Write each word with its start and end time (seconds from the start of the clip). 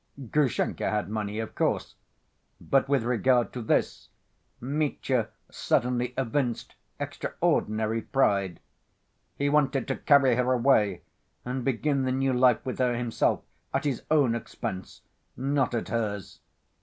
Grushenka 0.31 0.89
had 0.89 1.09
money, 1.09 1.37
of 1.37 1.53
course, 1.53 1.93
but 2.59 2.89
with 2.89 3.03
regard 3.03 3.53
to 3.53 3.61
this 3.61 4.09
Mitya 4.59 5.29
suddenly 5.51 6.15
evinced 6.17 6.73
extraordinary 6.99 8.01
pride; 8.01 8.59
he 9.37 9.47
wanted 9.47 9.87
to 9.87 9.97
carry 9.97 10.33
her 10.37 10.53
away 10.53 11.03
and 11.45 11.63
begin 11.63 12.01
the 12.01 12.11
new 12.11 12.33
life 12.33 12.65
with 12.65 12.79
her 12.79 12.95
himself, 12.95 13.41
at 13.75 13.83
his 13.83 14.01
own 14.09 14.33
expense, 14.33 15.01
not 15.37 15.75
at 15.75 15.89
hers. 15.89 16.39